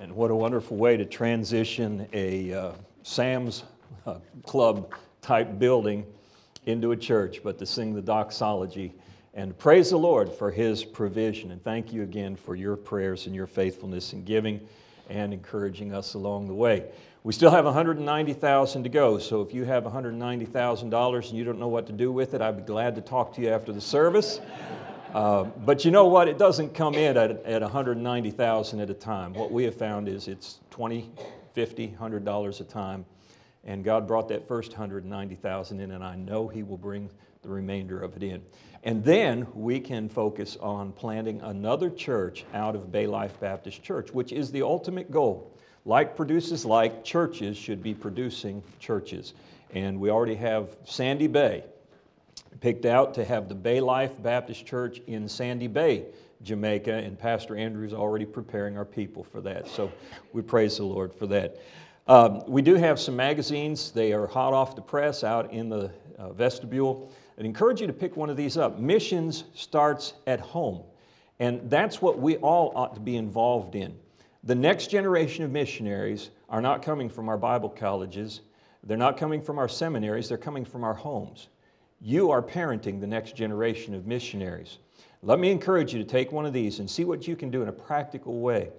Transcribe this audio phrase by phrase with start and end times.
[0.00, 3.64] And what a wonderful way to transition a uh, Sam's
[4.06, 6.06] uh, Club type building
[6.64, 8.94] into a church, but to sing the doxology
[9.34, 11.50] and praise the Lord for His provision.
[11.50, 14.66] And thank you again for your prayers and your faithfulness in giving
[15.10, 16.90] and encouraging us along the way.
[17.22, 21.68] We still have 190,000 to go, so if you have $190,000 and you don't know
[21.68, 24.40] what to do with it, I'd be glad to talk to you after the service.
[25.12, 26.28] Uh, but you know what?
[26.28, 29.34] It doesn't come in at, at 190,000 at a time.
[29.34, 31.10] What we have found is it's 20,
[31.52, 33.04] 50, 100 dollars a time.
[33.64, 37.10] And God brought that first 190,000 in, and I know He will bring
[37.42, 38.40] the remainder of it in.
[38.84, 44.12] And then we can focus on planting another church out of Bay Life Baptist Church,
[44.12, 45.52] which is the ultimate goal.
[45.84, 49.34] Like produces like, churches should be producing churches.
[49.74, 51.64] And we already have Sandy Bay,
[52.60, 56.06] picked out to have the Bay Life Baptist Church in Sandy Bay,
[56.42, 59.68] Jamaica, and Pastor Andrew's already preparing our people for that.
[59.68, 59.92] So
[60.32, 61.58] we praise the Lord for that.
[62.06, 63.92] Um, we do have some magazines.
[63.92, 67.12] They are hot off the press out in the uh, vestibule.
[67.38, 68.78] I'd encourage you to pick one of these up.
[68.78, 70.82] Missions starts at home,
[71.38, 73.96] and that's what we all ought to be involved in.
[74.44, 78.40] The next generation of missionaries are not coming from our Bible colleges,
[78.82, 81.48] they're not coming from our seminaries, they're coming from our homes.
[82.00, 84.78] You are parenting the next generation of missionaries.
[85.22, 87.62] Let me encourage you to take one of these and see what you can do
[87.62, 88.70] in a practical way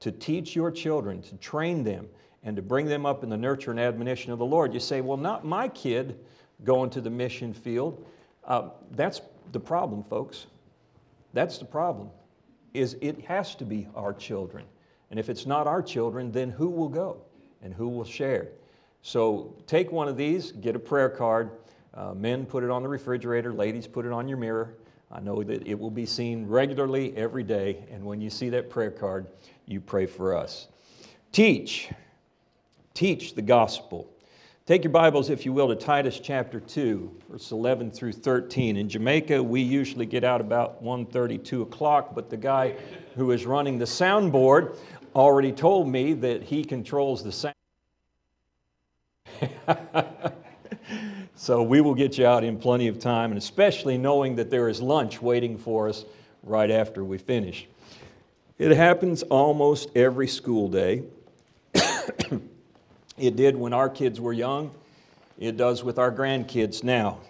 [0.00, 2.06] to teach your children, to train them,
[2.44, 4.72] and to bring them up in the nurture and admonition of the Lord.
[4.72, 6.20] You say, Well, not my kid
[6.64, 8.06] going to the mission field.
[8.44, 9.20] Uh, that's
[9.50, 10.46] the problem, folks.
[11.32, 12.10] That's the problem.
[12.74, 14.64] Is it has to be our children.
[15.10, 17.22] And if it's not our children, then who will go
[17.62, 18.48] and who will share?
[19.02, 21.50] So take one of these, get a prayer card,
[21.98, 24.74] uh, men put it on the refrigerator, ladies put it on your mirror.
[25.10, 28.70] I know that it will be seen regularly every day, and when you see that
[28.70, 29.26] prayer card,
[29.66, 30.68] you pray for us.
[31.32, 31.90] Teach.
[32.94, 34.08] Teach the gospel.
[34.64, 38.76] Take your Bibles, if you will, to Titus chapter 2, verse 11 through 13.
[38.76, 42.76] In Jamaica, we usually get out about 1.30, 2 o'clock, but the guy
[43.16, 44.76] who is running the soundboard
[45.16, 47.54] already told me that he controls the sound.
[51.40, 54.68] So we will get you out in plenty of time, and especially knowing that there
[54.68, 56.04] is lunch waiting for us
[56.42, 57.68] right after we finish.
[58.58, 61.04] It happens almost every school day.
[63.16, 64.72] it did when our kids were young,
[65.38, 67.20] it does with our grandkids now.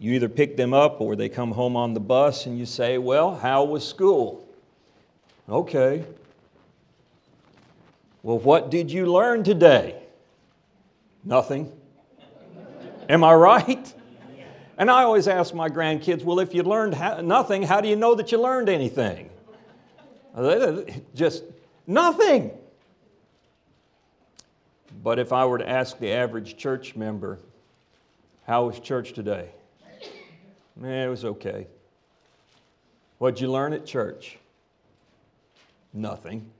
[0.00, 2.98] You either pick them up or they come home on the bus and you say,
[2.98, 4.44] Well, how was school?
[5.48, 6.04] Okay.
[8.24, 10.02] Well, what did you learn today?
[11.22, 11.70] Nothing.
[13.08, 13.94] Am I right?
[14.76, 18.14] And I always ask my grandkids, well, if you learned nothing, how do you know
[18.14, 19.30] that you learned anything?
[21.14, 21.44] Just
[21.86, 22.50] nothing.
[25.02, 27.38] But if I were to ask the average church member,
[28.46, 29.48] how was church today?
[30.82, 31.66] Eh, it was okay.
[33.18, 34.38] What'd you learn at church?
[35.92, 36.50] Nothing.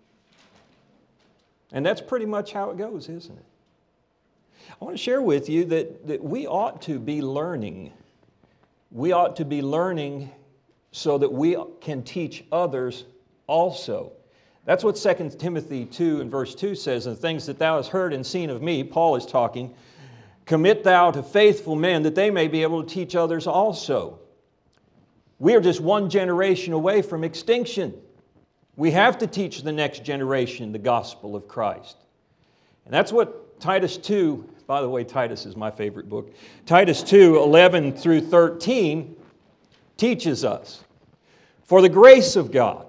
[1.73, 3.45] And that's pretty much how it goes, isn't it?
[4.81, 7.93] I want to share with you that, that we ought to be learning.
[8.91, 10.31] We ought to be learning
[10.93, 13.05] so that we can teach others
[13.47, 14.13] also.
[14.65, 18.13] That's what 2 Timothy 2 and verse 2 says, and things that thou hast heard
[18.13, 19.75] and seen of me, Paul is talking,
[20.47, 24.19] commit thou to faithful men that they may be able to teach others also.
[25.39, 27.95] We are just one generation away from extinction.
[28.77, 31.97] We have to teach the next generation the gospel of Christ.
[32.85, 36.33] And that's what Titus 2 by the way, Titus is my favorite book.
[36.65, 39.15] Titus 2 11 through 13
[39.97, 40.85] teaches us
[41.65, 42.87] For the grace of God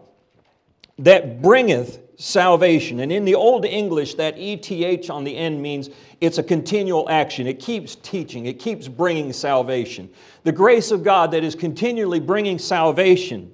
[1.00, 3.02] that bringeth salvation.
[3.02, 5.90] And in the Old English, that ETH on the end means
[6.22, 7.46] it's a continual action.
[7.46, 10.10] It keeps teaching, it keeps bringing salvation.
[10.44, 13.52] The grace of God that is continually bringing salvation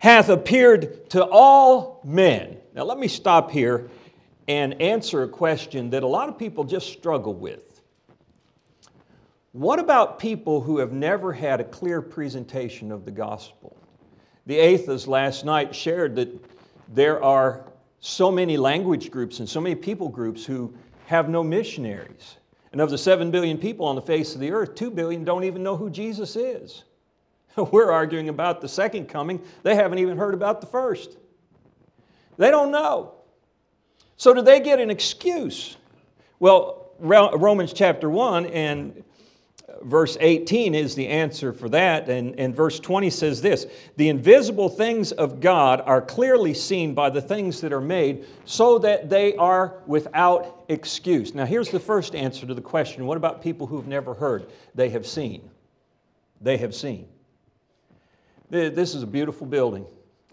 [0.00, 2.56] hath appeared to all men.
[2.74, 3.88] Now, let me stop here
[4.50, 7.82] and answer a question that a lot of people just struggle with.
[9.52, 13.76] What about people who have never had a clear presentation of the gospel?
[14.46, 16.28] The Athas last night shared that
[16.88, 17.64] there are
[18.00, 20.74] so many language groups and so many people groups who
[21.06, 22.38] have no missionaries.
[22.72, 25.44] And of the 7 billion people on the face of the earth, 2 billion don't
[25.44, 26.82] even know who Jesus is.
[27.70, 29.40] We're arguing about the second coming.
[29.62, 31.18] They haven't even heard about the first.
[32.36, 33.14] They don't know.
[34.20, 35.78] So, do they get an excuse?
[36.40, 39.02] Well, Romans chapter 1 and
[39.66, 42.06] uh, verse 18 is the answer for that.
[42.10, 47.08] And, and verse 20 says this The invisible things of God are clearly seen by
[47.08, 51.34] the things that are made, so that they are without excuse.
[51.34, 54.50] Now, here's the first answer to the question what about people who've never heard?
[54.74, 55.48] They have seen.
[56.42, 57.08] They have seen.
[58.50, 59.86] This is a beautiful building.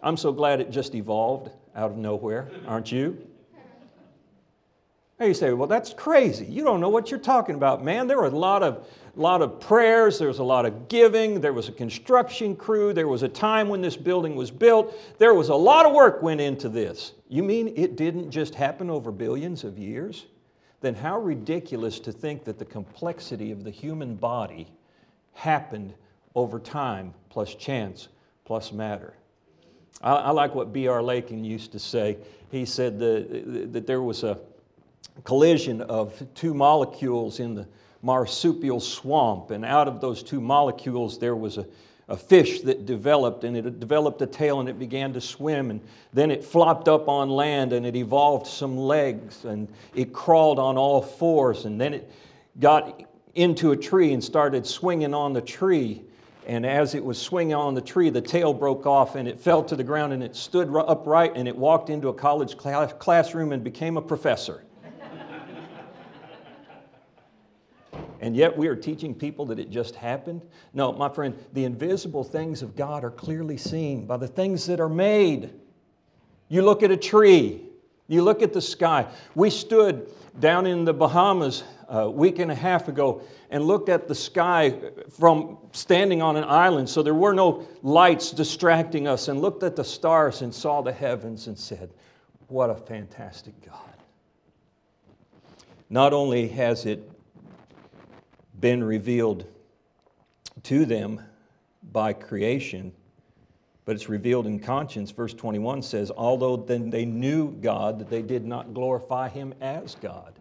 [0.03, 3.25] I'm so glad it just evolved out of nowhere, aren't you?
[5.19, 6.45] And you say, well, that's crazy.
[6.45, 8.05] You don't know what you're talking about, man.
[8.05, 11.53] There were a lot of, lot of prayers, there was a lot of giving, there
[11.53, 14.95] was a construction crew, there was a time when this building was built.
[15.17, 17.13] There was a lot of work went into this.
[17.29, 20.27] You mean it didn't just happen over billions of years?
[20.81, 24.67] Then how ridiculous to think that the complexity of the human body
[25.33, 25.95] happened
[26.35, 28.09] over time plus chance
[28.45, 29.15] plus matter.
[30.03, 31.01] I, I like what B.R.
[31.01, 32.17] Lakin used to say.
[32.51, 34.37] He said that, that there was a
[35.23, 37.67] collision of two molecules in the
[38.01, 41.65] marsupial swamp, and out of those two molecules, there was a,
[42.07, 45.81] a fish that developed, and it developed a tail and it began to swim, and
[46.13, 50.77] then it flopped up on land and it evolved some legs, and it crawled on
[50.77, 52.11] all fours, and then it
[52.59, 53.03] got
[53.35, 56.03] into a tree and started swinging on the tree.
[56.47, 59.61] And as it was swinging on the tree, the tail broke off and it fell
[59.65, 63.51] to the ground and it stood upright and it walked into a college class- classroom
[63.51, 64.63] and became a professor.
[68.19, 70.41] And yet we are teaching people that it just happened?
[70.73, 74.79] No, my friend, the invisible things of God are clearly seen by the things that
[74.79, 75.53] are made.
[76.49, 77.63] You look at a tree,
[78.07, 79.07] you look at the sky.
[79.35, 84.07] We stood down in the Bahamas a week and a half ago and looked at
[84.07, 84.77] the sky
[85.09, 89.75] from standing on an island, so there were no lights distracting us, and looked at
[89.75, 91.89] the stars and saw the heavens and said,
[92.47, 93.81] What a fantastic God.
[95.89, 97.09] Not only has it
[98.59, 99.45] been revealed
[100.63, 101.21] to them
[101.91, 102.91] by creation,
[103.85, 105.11] but it's revealed in conscience.
[105.11, 109.95] Verse 21 says, Although then they knew God, that they did not glorify Him as
[109.95, 110.33] God.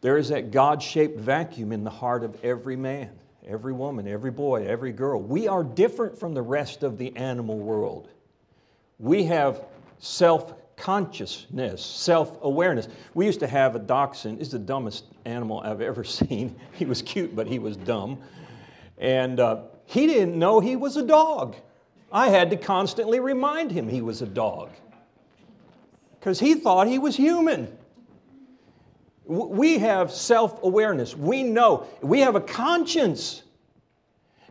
[0.00, 3.10] There is that God shaped vacuum in the heart of every man,
[3.46, 5.20] every woman, every boy, every girl.
[5.20, 8.08] We are different from the rest of the animal world.
[8.98, 9.62] We have
[9.98, 12.88] self consciousness, self awareness.
[13.14, 14.38] We used to have a dachshund.
[14.38, 16.56] He's the dumbest animal I've ever seen.
[16.72, 18.18] He was cute, but he was dumb.
[18.98, 21.56] And uh, he didn't know he was a dog.
[22.12, 24.70] I had to constantly remind him he was a dog
[26.18, 27.76] because he thought he was human.
[29.26, 31.16] We have self awareness.
[31.16, 31.86] We know.
[32.02, 33.42] We have a conscience.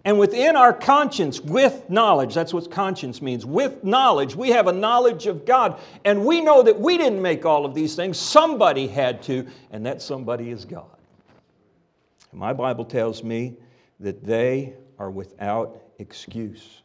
[0.05, 4.73] And within our conscience, with knowledge, that's what conscience means, with knowledge, we have a
[4.73, 5.79] knowledge of God.
[6.03, 9.85] And we know that we didn't make all of these things, somebody had to, and
[9.85, 10.85] that somebody is God.
[12.33, 13.55] My Bible tells me
[13.99, 16.81] that they are without excuse.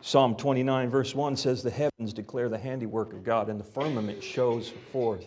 [0.00, 4.22] Psalm 29, verse 1 says, The heavens declare the handiwork of God, and the firmament
[4.22, 5.26] shows forth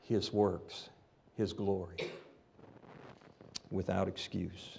[0.00, 0.88] his works,
[1.36, 2.10] his glory,
[3.70, 4.78] without excuse.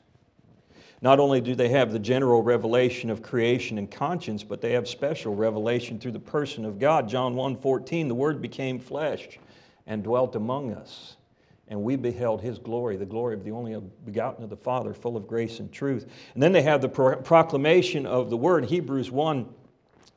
[1.02, 4.88] Not only do they have the general revelation of creation and conscience, but they have
[4.88, 7.10] special revelation through the person of God.
[7.10, 9.40] John 1:14, the word became flesh
[9.88, 11.18] and dwelt among us,
[11.68, 15.18] and we beheld his glory, the glory of the only begotten of the Father, full
[15.18, 16.06] of grace and truth.
[16.36, 18.66] And then they have the pro- proclamation of the word.
[18.66, 19.48] Hebrews 1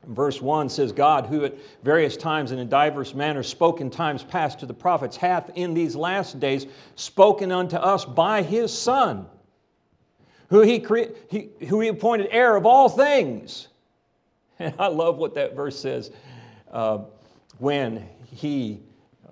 [0.07, 4.23] Verse 1 says, God, who at various times and in diverse manners spoke in times
[4.23, 9.25] past to the prophets, hath in these last days spoken unto us by his Son
[10.49, 13.67] who he, cre- he, who he appointed heir of all things.
[14.57, 16.11] And I love what that verse says.
[16.71, 16.99] Uh,
[17.57, 18.79] when he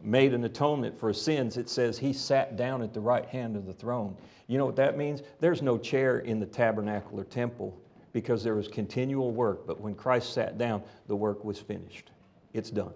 [0.01, 3.65] made an atonement for sins, it says he sat down at the right hand of
[3.65, 4.17] the throne.
[4.48, 5.22] You know what that means?
[5.39, 7.79] There's no chair in the tabernacle or temple
[8.12, 12.12] because there was continual work, but when Christ sat down, the work was finished.
[12.53, 12.93] It's done.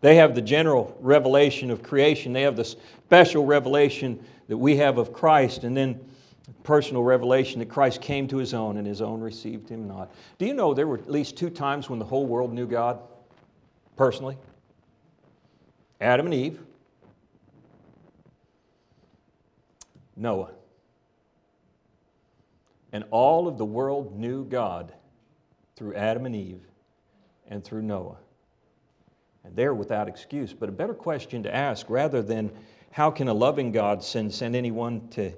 [0.00, 4.98] They have the general revelation of creation, they have the special revelation that we have
[4.98, 6.00] of Christ, and then
[6.62, 10.10] personal revelation that Christ came to his own and his own received him not.
[10.38, 13.00] Do you know there were at least two times when the whole world knew God
[13.96, 14.36] personally?
[16.00, 16.60] Adam and Eve,
[20.16, 20.52] Noah.
[22.92, 24.92] And all of the world knew God
[25.76, 26.62] through Adam and Eve
[27.48, 28.16] and through Noah.
[29.44, 30.52] And they're without excuse.
[30.52, 32.50] But a better question to ask, rather than
[32.90, 35.32] how can a loving God send, send anyone to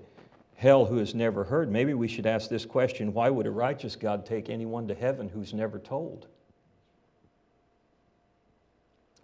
[0.60, 3.96] hell who has never heard, maybe we should ask this question why would a righteous
[3.96, 6.26] God take anyone to heaven who's never told?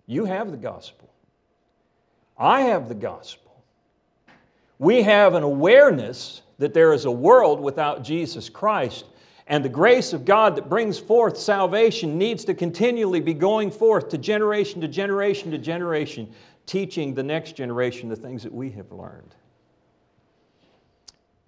[0.07, 1.13] You have the gospel.
[2.39, 3.63] I have the gospel.
[4.79, 9.05] We have an awareness that there is a world without Jesus Christ,
[9.47, 14.09] and the grace of God that brings forth salvation needs to continually be going forth
[14.09, 16.33] to generation to generation to generation,
[16.65, 19.35] teaching the next generation the things that we have learned.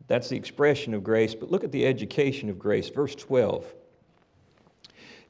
[0.08, 2.88] That's the expression of grace, but look at the education of grace.
[2.88, 3.64] Verse 12.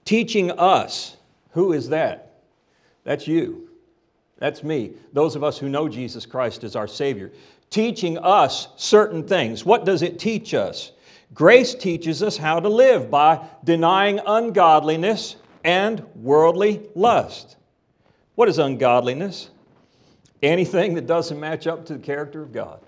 [0.04, 1.16] Teaching us,
[1.50, 2.40] who is that?
[3.04, 3.68] That's you.
[4.38, 4.92] That's me.
[5.12, 7.32] Those of us who know Jesus Christ as our Savior.
[7.70, 9.64] Teaching us certain things.
[9.64, 10.92] What does it teach us?
[11.34, 17.56] Grace teaches us how to live by denying ungodliness and worldly lust.
[18.36, 19.50] What is ungodliness?
[20.42, 22.80] Anything that doesn't match up to the character of God.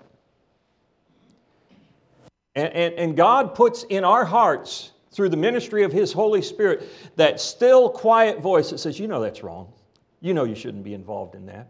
[2.55, 6.83] And, and, and, God puts in our hearts, through the ministry of His Holy Spirit,
[7.15, 9.71] that still, quiet voice that says, You know that's wrong.
[10.19, 11.69] You know you shouldn't be involved in that.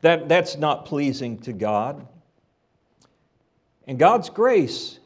[0.00, 2.06] that that's not pleasing to God.
[3.86, 4.98] And God's grace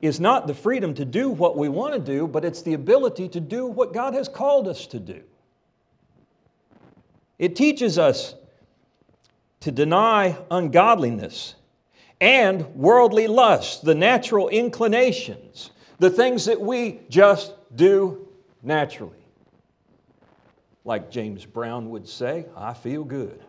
[0.00, 3.28] is not the freedom to do what we want to do, but it's the ability
[3.28, 5.22] to do what God has called us to do.
[7.38, 8.34] It teaches us
[9.60, 11.54] to deny ungodliness
[12.20, 18.28] and worldly lusts, the natural inclinations, the things that we just do
[18.62, 19.16] naturally.
[20.84, 23.42] Like James Brown would say, I feel good.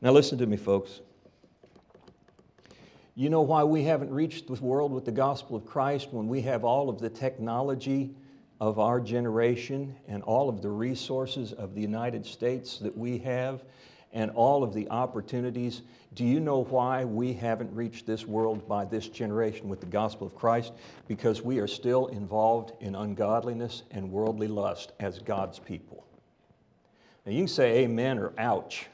[0.00, 1.00] now, listen to me, folks.
[3.14, 6.40] You know why we haven't reached the world with the gospel of Christ when we
[6.42, 8.14] have all of the technology
[8.60, 13.62] of our generation and all of the resources of the United States that we have
[14.12, 15.82] and all of the opportunities.
[16.14, 20.26] Do you know why we haven't reached this world by this generation with the gospel
[20.26, 20.72] of Christ?
[21.06, 26.04] Because we are still involved in ungodliness and worldly lust as God's people.
[27.26, 28.86] Now you can say amen or ouch,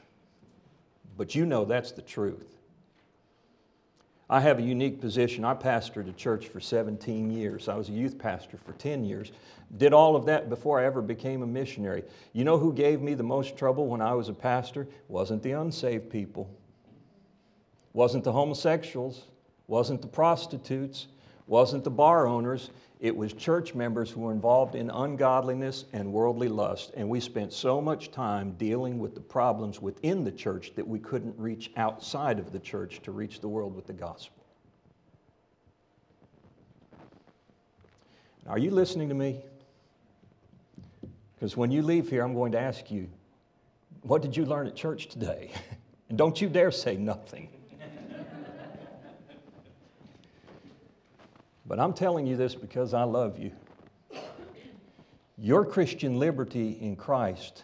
[1.17, 2.54] but you know that's the truth.
[4.29, 5.45] I have a unique position.
[5.45, 7.69] I pastored a church for 17 years.
[7.69, 9.31] I was a youth pastor for 10 years.
[9.77, 12.03] Did all of that before I ever became a missionary.
[12.33, 14.87] You know who gave me the most trouble when I was a pastor?
[15.09, 16.49] Wasn't the unsaved people.
[17.93, 19.25] Wasn't the homosexuals.
[19.67, 21.07] Wasn't the prostitutes.
[21.45, 22.71] Wasn't the bar owners.
[23.05, 26.91] It was church members who were involved in ungodliness and worldly lust.
[26.97, 30.97] And we spent so much time dealing with the problems within the church that we
[30.97, 34.43] couldn't reach outside of the church to reach the world with the gospel.
[38.47, 39.39] Are you listening to me?
[41.35, 43.07] Because when you leave here, I'm going to ask you,
[44.01, 45.51] what did you learn at church today?
[46.09, 47.49] and don't you dare say nothing.
[51.65, 53.51] But I'm telling you this because I love you.
[55.37, 57.63] Your Christian liberty in Christ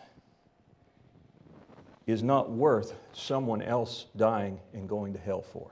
[2.07, 5.71] is not worth someone else dying and going to hell for.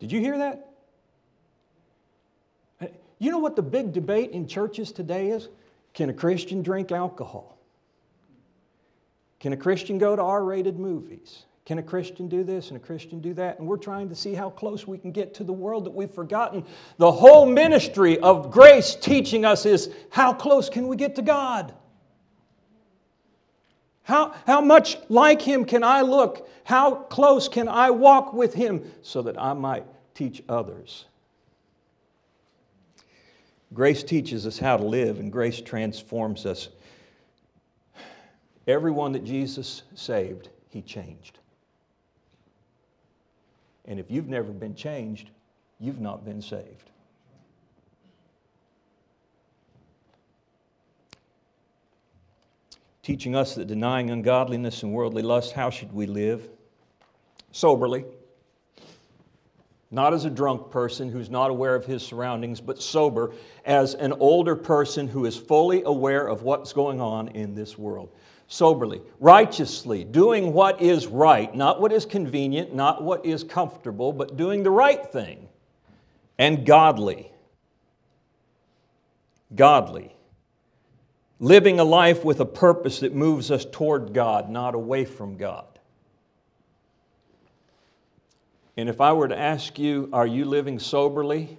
[0.00, 0.68] Did you hear that?
[3.18, 5.48] You know what the big debate in churches today is?
[5.94, 7.56] Can a Christian drink alcohol?
[9.38, 11.44] Can a Christian go to R rated movies?
[11.64, 13.58] Can a Christian do this and a Christian do that?
[13.58, 16.10] And we're trying to see how close we can get to the world that we've
[16.10, 16.64] forgotten.
[16.96, 21.72] The whole ministry of grace teaching us is how close can we get to God?
[24.02, 26.48] How, how much like Him can I look?
[26.64, 31.04] How close can I walk with Him so that I might teach others?
[33.72, 36.68] Grace teaches us how to live, and grace transforms us.
[38.66, 41.38] Everyone that Jesus saved, He changed.
[43.86, 45.30] And if you've never been changed,
[45.80, 46.90] you've not been saved.
[53.02, 56.48] Teaching us that denying ungodliness and worldly lust, how should we live?
[57.52, 58.04] Soberly.
[59.90, 63.32] Not as a drunk person who's not aware of his surroundings, but sober
[63.66, 68.08] as an older person who is fully aware of what's going on in this world
[68.52, 74.36] soberly, righteously, doing what is right, not what is convenient, not what is comfortable, but
[74.36, 75.48] doing the right thing,
[76.38, 77.32] and godly.
[79.54, 80.14] Godly.
[81.40, 85.66] Living a life with a purpose that moves us toward God, not away from God.
[88.76, 91.58] And if I were to ask you, are you living soberly?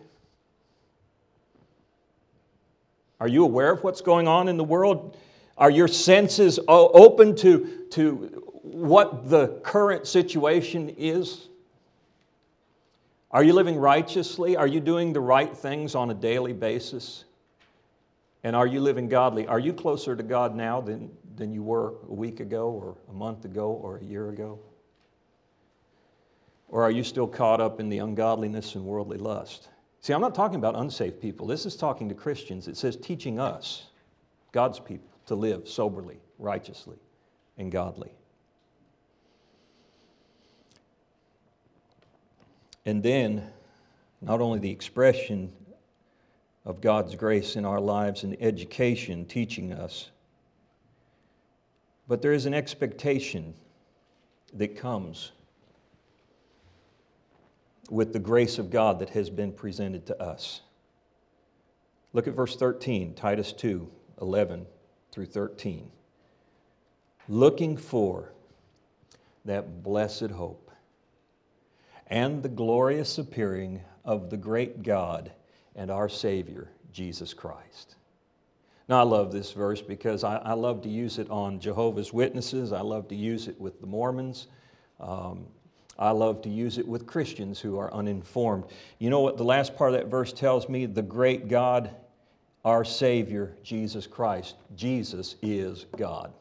[3.19, 5.17] Are you aware of what's going on in the world?
[5.57, 8.15] Are your senses open to, to
[8.63, 11.47] what the current situation is?
[13.31, 14.55] Are you living righteously?
[14.55, 17.25] Are you doing the right things on a daily basis?
[18.43, 19.47] And are you living godly?
[19.47, 23.13] Are you closer to God now than, than you were a week ago or a
[23.13, 24.59] month ago or a year ago?
[26.67, 29.69] Or are you still caught up in the ungodliness and worldly lust?
[30.01, 31.47] See, I'm not talking about unsaved people.
[31.47, 32.67] This is talking to Christians.
[32.67, 33.87] It says teaching us,
[34.51, 36.97] God's people, to live soberly, righteously,
[37.57, 38.11] and godly.
[42.85, 43.49] And then,
[44.21, 45.51] not only the expression
[46.65, 50.11] of God's grace in our lives and education teaching us,
[52.07, 53.55] but there is an expectation
[54.53, 55.31] that comes
[57.89, 60.61] with the grace of God that has been presented to us.
[62.11, 63.89] Look at verse 13, Titus 2
[64.21, 64.67] 11
[65.13, 65.91] through 13.
[67.29, 68.33] Looking for
[69.45, 70.71] that blessed hope
[72.07, 75.31] and the glorious appearing of the great God
[75.75, 77.95] and our Savior, Jesus Christ.
[78.89, 82.73] Now, I love this verse because I, I love to use it on Jehovah's Witnesses.
[82.73, 84.47] I love to use it with the Mormons.
[84.99, 85.45] Um,
[85.97, 88.65] I love to use it with Christians who are uninformed.
[88.99, 90.85] You know what the last part of that verse tells me?
[90.85, 91.91] The great God,
[92.65, 94.55] our Savior, Jesus Christ.
[94.75, 96.31] Jesus is God.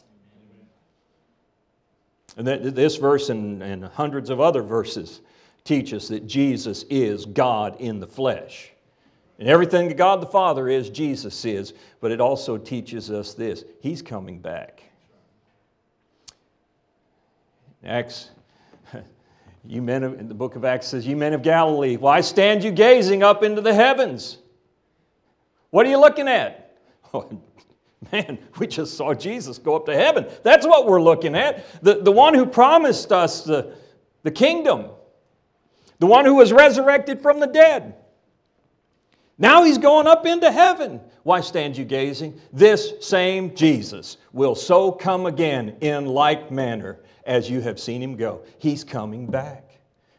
[2.36, 5.20] And that, this verse and, and hundreds of other verses
[5.64, 8.72] teach us that Jesus is God in the flesh.
[9.38, 11.74] And everything that God the Father is, Jesus is.
[12.00, 14.82] But it also teaches us this He's coming back.
[17.84, 18.30] Acts,
[19.66, 22.62] you men of, in the book of Acts says, You men of Galilee, why stand
[22.62, 24.38] you gazing up into the heavens?
[25.72, 26.60] What are you looking at?
[27.14, 27.28] Oh,
[28.10, 30.26] man, we just saw Jesus go up to heaven.
[30.42, 31.62] That's what we're looking at.
[31.82, 33.74] The, the one who promised us the,
[34.22, 34.86] the kingdom,
[35.98, 37.96] the one who was resurrected from the dead.
[39.36, 41.02] Now he's going up into heaven.
[41.22, 42.40] Why stand you gazing?
[42.50, 48.16] This same Jesus will so come again in like manner as you have seen him
[48.16, 48.42] go.
[48.58, 49.68] He's coming back.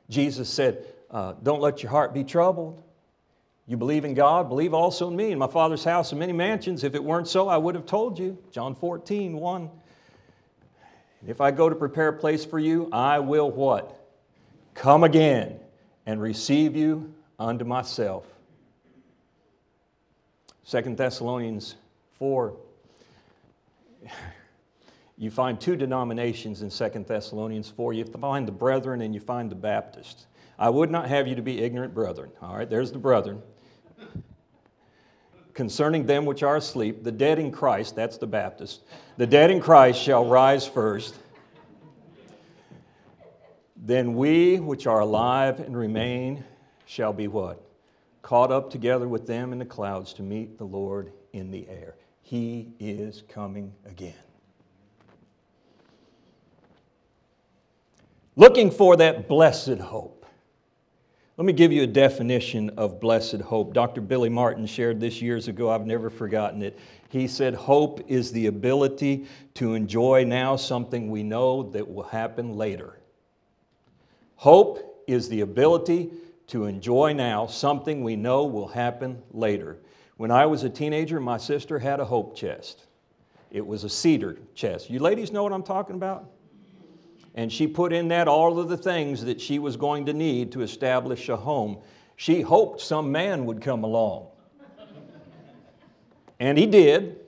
[0.10, 2.84] Jesus said, uh, Don't let your heart be troubled.
[3.68, 5.32] You believe in God, believe also in me.
[5.32, 6.84] In my Father's house are many mansions.
[6.84, 8.38] If it weren't so, I would have told you.
[8.52, 9.70] John 14, 1.
[11.26, 13.98] If I go to prepare a place for you, I will what?
[14.74, 15.60] Come again
[16.06, 18.26] and receive you unto myself
[20.64, 21.76] Second Thessalonians
[22.20, 22.56] 4.
[25.18, 27.94] You find two denominations in Second Thessalonians 4.
[27.94, 30.26] You find the brethren and you find the Baptists.
[30.58, 32.32] I would not have you to be ignorant brethren.
[32.42, 33.42] All right, there's the brethren.
[35.54, 38.82] Concerning them which are asleep, the dead in Christ, that's the Baptist,
[39.18, 41.16] the dead in Christ shall rise first.
[43.76, 46.44] Then we which are alive and remain
[46.86, 47.64] shall be what?
[48.24, 51.96] caught up together with them in the clouds to meet the Lord in the air.
[52.24, 54.16] He is coming again.
[58.36, 60.23] Looking for that blessed hope.
[61.36, 63.74] Let me give you a definition of blessed hope.
[63.74, 64.02] Dr.
[64.02, 65.72] Billy Martin shared this years ago.
[65.72, 66.78] I've never forgotten it.
[67.10, 72.56] He said, Hope is the ability to enjoy now something we know that will happen
[72.56, 73.00] later.
[74.36, 76.12] Hope is the ability
[76.48, 79.80] to enjoy now something we know will happen later.
[80.18, 82.86] When I was a teenager, my sister had a hope chest.
[83.50, 84.88] It was a cedar chest.
[84.88, 86.30] You ladies know what I'm talking about?
[87.36, 90.52] And she put in that all of the things that she was going to need
[90.52, 91.80] to establish a home.
[92.16, 94.28] She hoped some man would come along.
[96.40, 97.20] and he did.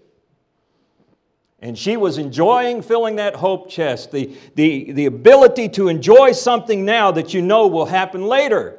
[1.59, 6.85] And she was enjoying filling that hope chest, the, the, the ability to enjoy something
[6.85, 8.77] now that you know will happen later.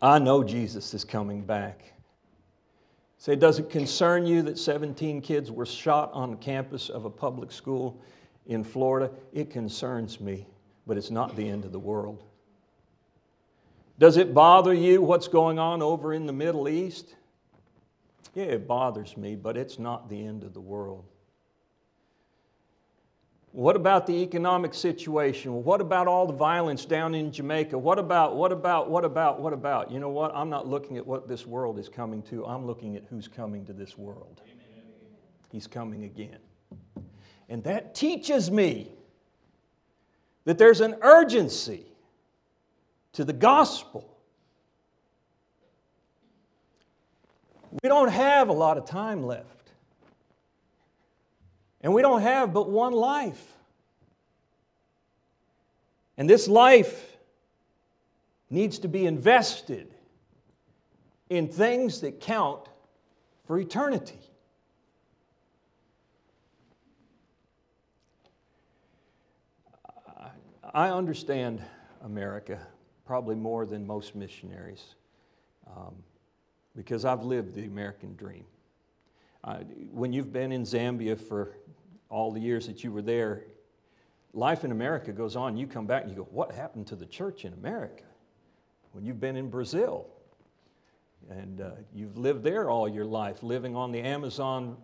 [0.00, 1.91] I know Jesus is coming back.
[3.22, 7.10] Say, does it concern you that 17 kids were shot on the campus of a
[7.10, 8.02] public school
[8.46, 9.12] in Florida?
[9.32, 10.44] It concerns me,
[10.88, 12.24] but it's not the end of the world.
[13.96, 17.14] Does it bother you what's going on over in the Middle East?
[18.34, 21.04] Yeah, it bothers me, but it's not the end of the world.
[23.52, 25.62] What about the economic situation?
[25.62, 27.76] What about all the violence down in Jamaica?
[27.76, 29.90] What about, what about, what about, what about?
[29.90, 30.34] You know what?
[30.34, 33.66] I'm not looking at what this world is coming to, I'm looking at who's coming
[33.66, 34.40] to this world.
[34.44, 34.84] Amen.
[35.50, 36.38] He's coming again.
[37.50, 38.90] And that teaches me
[40.44, 41.84] that there's an urgency
[43.12, 44.16] to the gospel.
[47.82, 49.61] We don't have a lot of time left.
[51.82, 53.42] And we don't have but one life.
[56.16, 57.16] And this life
[58.50, 59.92] needs to be invested
[61.30, 62.68] in things that count
[63.46, 64.18] for eternity.
[70.74, 71.62] I understand
[72.02, 72.58] America
[73.04, 74.94] probably more than most missionaries
[75.66, 75.94] um,
[76.74, 78.44] because I've lived the American dream.
[79.44, 79.58] Uh,
[79.90, 81.56] when you've been in Zambia for
[82.12, 83.44] all the years that you were there,
[84.34, 85.56] life in America goes on.
[85.56, 88.04] You come back and you go, What happened to the church in America?
[88.92, 90.06] When you've been in Brazil
[91.30, 94.76] and uh, you've lived there all your life, living on the Amazon,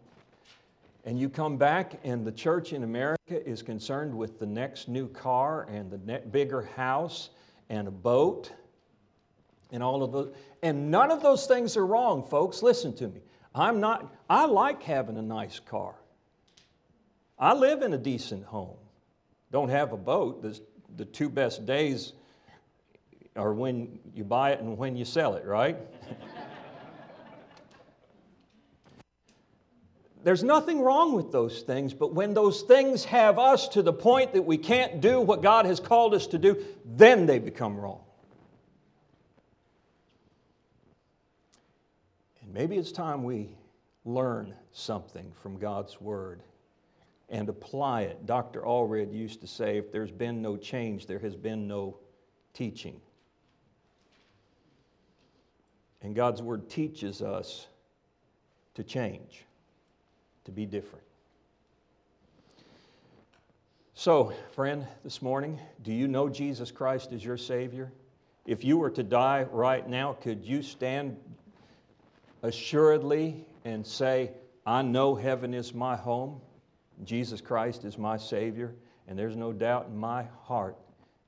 [1.05, 5.09] and you come back and the church in America is concerned with the next new
[5.09, 5.99] car and the
[6.31, 7.31] bigger house
[7.69, 8.51] and a boat
[9.71, 10.35] and all of those.
[10.63, 12.63] And none of those things are wrong, folks.
[12.63, 13.21] Listen to me.
[13.55, 15.95] I'm not, I like having a nice car.
[17.39, 18.77] I live in a decent home.
[19.53, 20.43] Don't have a boat.
[20.43, 20.59] The,
[20.97, 22.13] the two best days
[23.37, 25.77] are when you buy it and when you sell it, right?
[30.25, 34.33] There's nothing wrong with those things, but when those things have us to the point
[34.33, 38.01] that we can't do what God has called us to do, then they become wrong.
[42.43, 43.51] And maybe it's time we
[44.05, 46.43] learn something from God's Word
[47.29, 48.27] and apply it.
[48.27, 48.63] Dr.
[48.63, 51.99] Allred used to say if there's been no change, there has been no
[52.55, 53.01] teaching.
[56.01, 57.67] And God's Word teaches us
[58.75, 59.45] to change,
[60.45, 61.05] to be different.
[63.95, 67.93] So, friend, this morning, do you know Jesus Christ as your Savior?
[68.47, 71.17] If you were to die right now, could you stand
[72.43, 74.31] assuredly and say,
[74.65, 76.41] I know heaven is my home,
[77.05, 78.75] Jesus Christ is my Savior,
[79.07, 80.77] and there's no doubt in my heart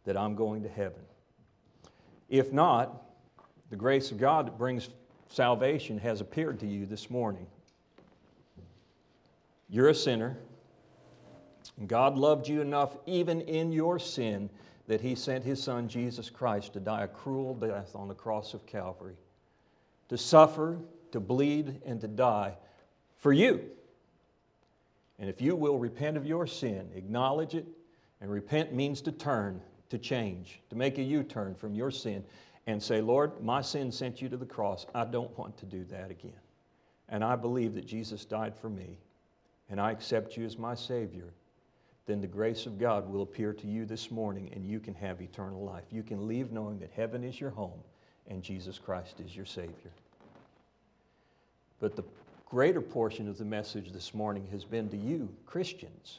[0.05, 1.03] that I'm going to heaven.
[2.29, 3.03] If not,
[3.71, 4.89] the grace of God that brings
[5.29, 7.47] salvation has appeared to you this morning.
[9.69, 10.37] You're a sinner.
[11.87, 14.51] God loved you enough, even in your sin,
[14.89, 18.55] that He sent His Son, Jesus Christ, to die a cruel death on the cross
[18.55, 19.15] of Calvary,
[20.09, 20.79] to suffer
[21.13, 22.55] to bleed, and to die
[23.19, 23.63] for you.
[25.21, 27.67] And if you will repent of your sin, acknowledge it,
[28.21, 32.25] and repent means to turn, to change, to make a U turn from your sin,
[32.67, 34.87] and say, Lord, my sin sent you to the cross.
[34.95, 36.33] I don't want to do that again.
[37.09, 38.99] And I believe that Jesus died for me,
[39.69, 41.33] and I accept you as my Savior.
[42.07, 45.21] Then the grace of God will appear to you this morning, and you can have
[45.21, 45.85] eternal life.
[45.91, 47.81] You can leave knowing that heaven is your home
[48.31, 49.93] and Jesus Christ is your Savior.
[51.81, 52.05] But the
[52.51, 56.19] greater portion of the message this morning has been to you, Christians.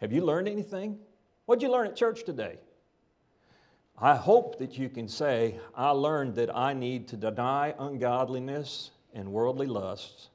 [0.00, 0.96] Have you learned anything?
[1.46, 2.56] What did you learn at church today?
[3.98, 9.32] I hope that you can say, I learned that I need to deny ungodliness and
[9.32, 10.28] worldly lusts.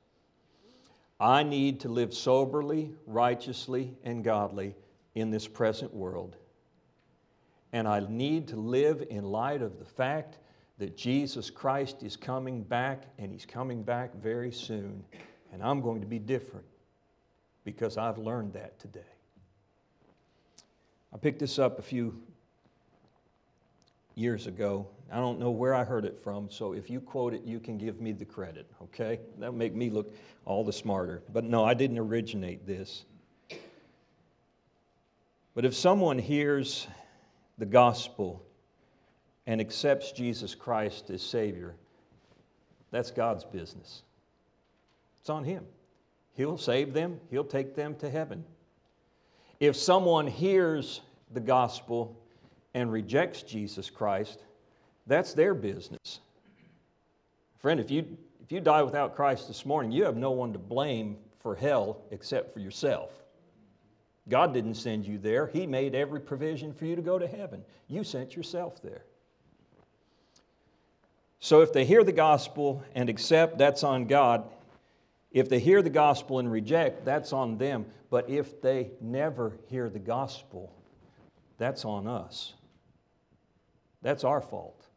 [1.18, 4.76] I need to live soberly, righteously, and godly
[5.16, 6.36] in this present world.
[7.72, 10.40] And I need to live in light of the fact
[10.78, 15.04] that Jesus Christ is coming back and he's coming back very soon.
[15.52, 16.66] And I'm going to be different
[17.64, 19.02] because I've learned that today.
[21.14, 22.22] I picked this up a few
[24.16, 24.88] years ago.
[25.12, 27.78] I don't know where I heard it from, so if you quote it, you can
[27.78, 29.20] give me the credit, okay?
[29.38, 30.14] That'll make me look
[30.46, 31.24] all the smarter.
[31.32, 33.06] But no, I didn't originate this.
[35.56, 36.88] But if someone hears
[37.58, 38.44] the gospel
[39.48, 41.74] and accepts Jesus Christ as Savior,
[42.92, 44.04] that's God's business.
[45.22, 45.66] It's on Him.
[46.34, 48.44] He'll save them, He'll take them to heaven.
[49.60, 51.02] If someone hears
[51.34, 52.16] the gospel
[52.76, 54.44] and rejects Jesus Christ,
[55.08, 56.20] that's their business.
[57.60, 58.06] Friend, if you,
[58.44, 62.02] if you die without Christ this morning, you have no one to blame for hell
[62.12, 63.12] except for yourself.
[64.30, 65.48] God didn't send you there.
[65.48, 67.64] He made every provision for you to go to heaven.
[67.88, 69.07] You sent yourself there.
[71.40, 74.50] So if they hear the gospel and accept, that's on God.
[75.32, 77.86] If they hear the gospel and reject, that's on them.
[78.10, 80.74] But if they never hear the gospel,
[81.58, 82.54] that's on us.
[84.02, 84.88] That's our fault.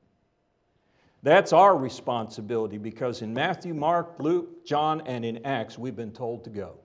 [1.22, 6.44] That's our responsibility because in Matthew, Mark, Luke, John, and in Acts, we've been told
[6.44, 6.78] to go.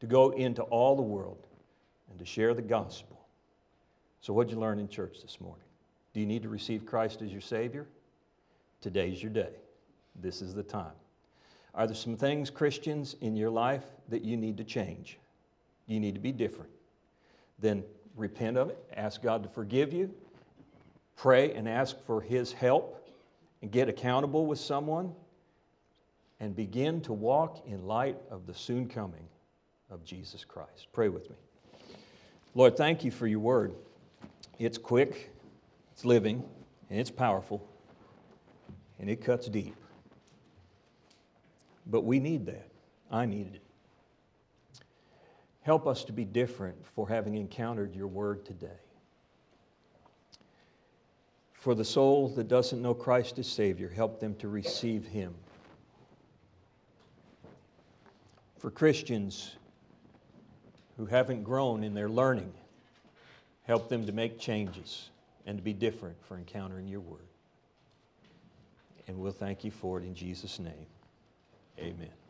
[0.00, 1.46] To go into all the world
[2.10, 3.20] and to share the gospel.
[4.20, 5.64] So, what did you learn in church this morning?
[6.12, 7.86] Do you need to receive Christ as your Savior?
[8.82, 9.54] Today's your day.
[10.20, 10.92] This is the time.
[11.74, 15.18] Are there some things, Christians, in your life that you need to change?
[15.86, 16.70] You need to be different.
[17.60, 17.84] Then
[18.16, 20.12] repent of it, ask God to forgive you,
[21.16, 23.08] pray and ask for His help,
[23.62, 25.14] and get accountable with someone
[26.40, 29.28] and begin to walk in light of the soon coming
[29.90, 30.88] of Jesus Christ.
[30.92, 31.36] Pray with me.
[32.56, 33.72] Lord, thank you for your word.
[34.58, 35.30] It's quick,
[35.92, 36.42] it's living,
[36.90, 37.64] and it's powerful,
[39.02, 39.74] and it cuts deep.
[41.86, 42.68] But we need that.
[43.10, 43.62] I needed it.
[45.62, 48.68] Help us to be different for having encountered your word today.
[51.52, 55.34] For the soul that doesn't know Christ as Savior, help them to receive Him.
[58.58, 59.56] For Christians
[60.96, 62.52] who haven't grown in their learning,
[63.64, 65.10] help them to make changes
[65.44, 67.31] and to be different for encountering your word.
[69.08, 70.86] And we'll thank you for it in Jesus' name.
[71.78, 72.21] Amen.